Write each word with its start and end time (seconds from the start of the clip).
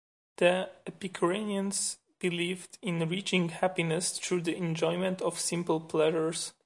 The 0.37 0.71
Epicureans 0.87 1.99
believed 2.17 2.79
in 2.81 3.07
reaching 3.07 3.49
happiness 3.49 4.17
through 4.17 4.41
the 4.41 4.57
enjoyment 4.57 5.21
of 5.21 5.39
simple 5.39 5.79
pleasures. 5.79 6.53